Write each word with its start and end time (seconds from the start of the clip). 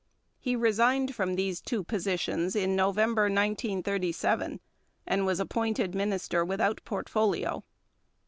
He 0.39 0.55
resigned 0.55 1.13
from 1.13 1.35
these 1.35 1.61
two 1.61 1.83
positions 1.83 2.55
in 2.55 2.75
November 2.75 3.25
1937, 3.25 4.59
and 5.05 5.25
was 5.27 5.39
appointed 5.39 5.93
Minister 5.93 6.43
without 6.43 6.83
Portfolio. 6.83 7.63